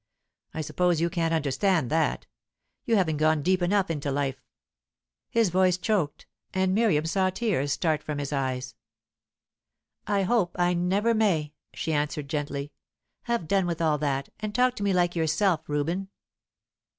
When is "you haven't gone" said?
2.85-3.43